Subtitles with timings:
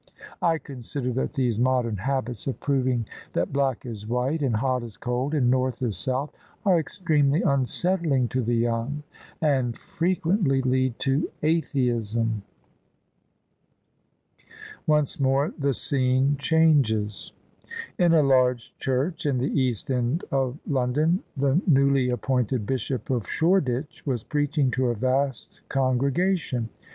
[0.41, 4.97] I consider that these modern habits of proving that black is white, and hot is
[4.97, 6.31] cold, and North is South
[6.65, 9.03] are extremely unsettling to the young,
[9.43, 12.41] and frequently lead to atheism." THE
[14.39, 17.31] SUBJECTION ONCE MORE THE SCENE CHANGES
[17.99, 23.27] In a large church in the East End of London the newly appointed Bishop of
[23.29, 26.69] Shoreditch was preaching to a vast con gregation.